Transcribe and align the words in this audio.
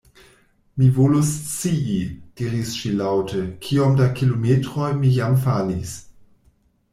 "Mi 0.77 0.87
volus 0.95 1.27
scii," 1.49 1.97
diris 2.39 2.71
ŝi 2.77 2.93
laŭte, 3.01 3.43
"kiom 3.67 3.93
da 4.01 4.09
kilometroj 4.21 4.89
mi 5.03 5.13
jam 5.19 5.39
falis." 5.47 5.95